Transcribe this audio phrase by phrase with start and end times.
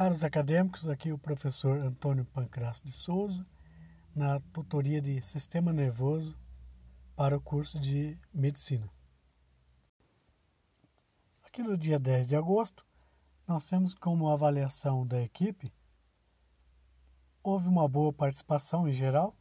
[0.00, 3.46] Caros acadêmicos, aqui o professor Antônio Pancrasso de Souza,
[4.16, 6.34] na tutoria de Sistema Nervoso
[7.14, 8.90] para o curso de Medicina.
[11.42, 12.82] Aqui no dia 10 de agosto,
[13.46, 15.70] nós temos como avaliação da equipe
[17.42, 19.36] houve uma boa participação em geral,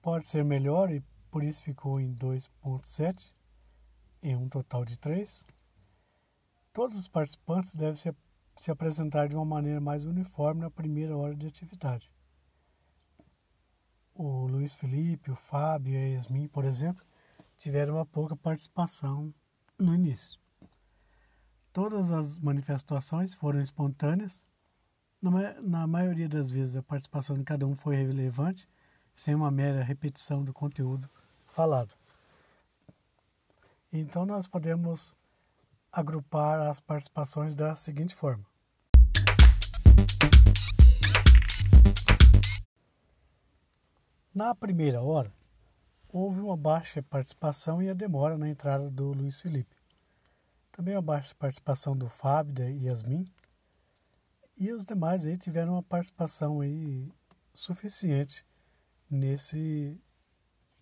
[0.00, 3.32] pode ser melhor e por isso ficou em 2.7
[4.22, 5.44] em um total de 3.
[6.72, 8.14] Todos os participantes devem se,
[8.56, 12.10] se apresentar de uma maneira mais uniforme na primeira hora de atividade.
[14.14, 17.04] O Luiz Felipe, o Fábio e a Yasmin, por exemplo,
[17.56, 19.34] tiveram uma pouca participação
[19.78, 20.38] no início.
[21.72, 24.46] Todas as manifestações foram espontâneas.
[25.62, 28.68] Na, maioria das vezes, a participação de cada um foi relevante,
[29.14, 31.08] sem uma mera repetição do conteúdo
[31.46, 31.94] falado.
[33.90, 35.16] Então, nós podemos
[35.92, 38.46] agrupar as participações da seguinte forma.
[44.34, 45.30] Na primeira hora,
[46.08, 49.76] houve uma baixa participação e a demora na entrada do Luiz Felipe.
[50.70, 53.26] Também a baixa participação do Fábio da Yasmin.
[54.58, 57.12] E os demais aí tiveram uma participação aí
[57.52, 58.46] suficiente
[59.10, 60.00] nesse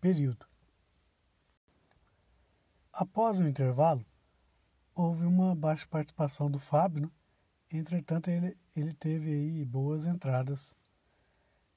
[0.01, 0.47] período.
[2.93, 4.07] Após o intervalo,
[4.95, 7.11] houve uma baixa participação do Fábio, né?
[7.73, 10.75] entretanto ele, ele teve aí boas entradas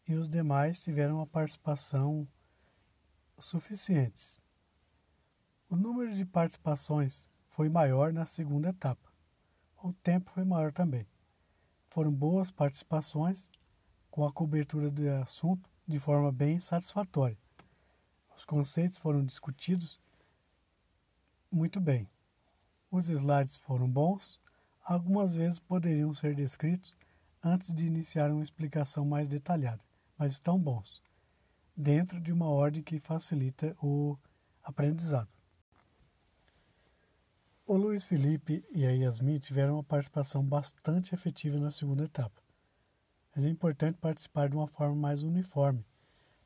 [0.07, 2.27] e os demais tiveram uma participação
[3.37, 4.39] suficientes.
[5.69, 9.11] O número de participações foi maior na segunda etapa.
[9.81, 11.07] O tempo foi maior também.
[11.89, 13.49] Foram boas participações
[14.09, 17.37] com a cobertura do assunto de forma bem satisfatória.
[18.35, 19.99] Os conceitos foram discutidos
[21.51, 22.09] muito bem.
[22.93, 24.39] Os slides foram bons,
[24.85, 26.95] algumas vezes poderiam ser descritos
[27.43, 29.83] antes de iniciar uma explicação mais detalhada,
[30.15, 31.01] mas estão bons,
[31.75, 34.15] dentro de uma ordem que facilita o
[34.63, 35.27] aprendizado.
[37.65, 42.43] O Luiz Felipe e a Yasmin tiveram uma participação bastante efetiva na segunda etapa,
[43.35, 45.83] mas é importante participar de uma forma mais uniforme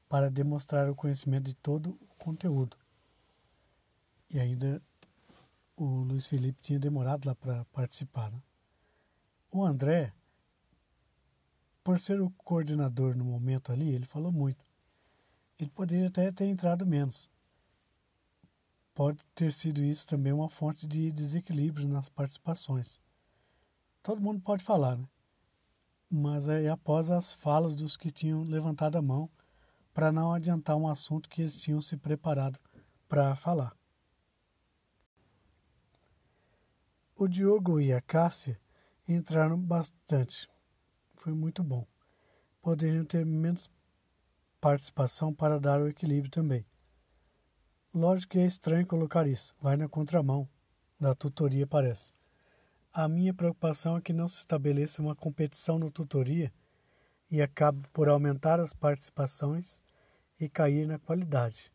[0.07, 2.77] para demonstrar o conhecimento de todo o conteúdo.
[4.29, 4.81] E ainda
[5.77, 8.31] o Luiz Felipe tinha demorado lá para participar.
[8.31, 8.41] Né?
[9.51, 10.11] O André,
[11.83, 14.65] por ser o coordenador no momento ali, ele falou muito.
[15.59, 17.29] Ele poderia até ter entrado menos.
[18.93, 22.99] Pode ter sido isso também uma fonte de desequilíbrio nas participações.
[24.01, 25.07] Todo mundo pode falar, né?
[26.09, 29.29] Mas é após as falas dos que tinham levantado a mão
[29.93, 32.59] para não adiantar um assunto que eles tinham se preparado
[33.07, 33.76] para falar.
[37.19, 38.59] O Diogo e a Cássia
[39.07, 40.47] entraram bastante.
[41.15, 41.83] Foi muito bom.
[42.61, 43.71] Poderiam ter menos
[44.61, 46.63] participação para dar o equilíbrio também.
[47.91, 50.47] Lógico que é estranho colocar isso, vai na contramão
[50.99, 52.13] da tutoria, parece.
[52.93, 56.53] A minha preocupação é que não se estabeleça uma competição na tutoria
[57.31, 59.81] e acabe por aumentar as participações
[60.39, 61.73] e cair na qualidade.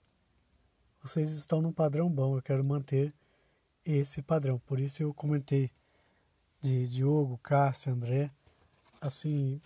[1.03, 3.13] Vocês estão num padrão bom, eu quero manter
[3.85, 4.59] esse padrão.
[4.61, 5.71] Por isso eu comentei
[6.61, 8.31] de Diogo, Cássio, André,
[9.01, 9.61] assim,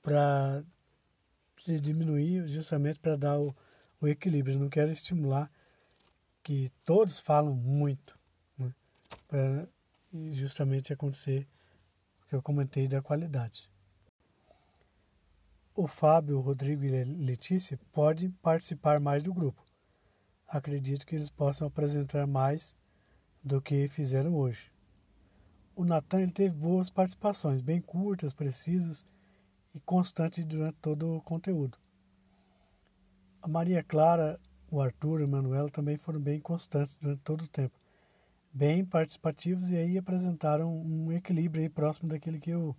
[0.00, 0.64] para
[1.80, 3.54] diminuir justamente para dar o,
[4.00, 4.56] o, equilíbrio.
[4.56, 5.50] Eu não quero estimular
[6.42, 8.18] que todos falam muito,
[8.58, 8.74] né?
[9.28, 9.68] para
[10.32, 11.46] justamente acontecer
[12.22, 13.70] o que eu comentei da qualidade.
[15.74, 19.64] O Fábio, o Rodrigo e a Letícia podem participar mais do grupo.
[20.46, 22.76] Acredito que eles possam apresentar mais
[23.42, 24.70] do que fizeram hoje.
[25.74, 29.06] O Natan teve boas participações, bem curtas, precisas
[29.74, 31.78] e constantes durante todo o conteúdo.
[33.40, 34.38] A Maria Clara,
[34.70, 37.74] o Arthur e o Manuel também foram bem constantes durante todo o tempo,
[38.52, 42.76] bem participativos e aí apresentaram um equilíbrio próximo daquele que eu,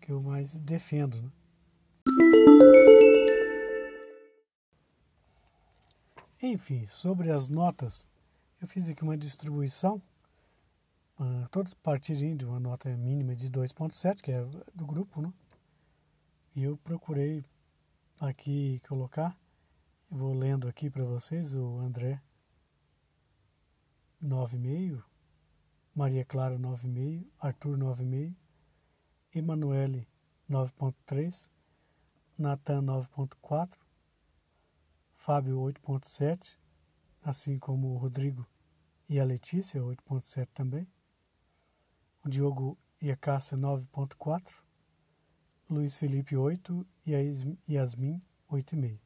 [0.00, 1.22] que eu mais defendo.
[1.22, 1.30] Né?
[6.42, 8.08] Enfim, sobre as notas,
[8.60, 10.02] eu fiz aqui uma distribuição,
[11.18, 14.44] uh, todos partirem de uma nota mínima de 2.7, que é
[14.74, 15.32] do grupo, né?
[16.54, 17.44] E eu procurei
[18.18, 19.38] aqui colocar,
[20.10, 22.22] vou lendo aqui para vocês, o André
[24.22, 25.02] 9,5,
[25.94, 28.34] Maria Clara 9,5, Arthur 9,5,
[29.34, 30.08] Emanuele
[30.50, 31.50] 9.3,
[32.38, 33.78] Natan 9.4,
[35.12, 36.56] Fábio 8.7,
[37.26, 38.46] assim como o Rodrigo
[39.08, 40.86] e a Letícia, 8.7 também.
[42.24, 44.54] O Diogo e a Cássia, 9.4.
[45.68, 47.18] Luiz Felipe 8 e a
[47.68, 49.05] Yasmin 8,5.